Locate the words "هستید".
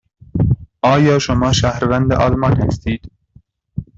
2.61-3.11